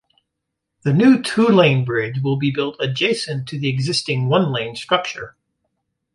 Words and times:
The 0.81 0.93
new 0.93 1.21
two-lane 1.21 1.85
bridge 1.85 2.23
will 2.23 2.35
be 2.37 2.49
built 2.49 2.75
adjacent 2.79 3.47
to 3.49 3.59
the 3.59 3.69
existing 3.69 4.29
one-lane 4.29 4.75
structure. 4.75 5.35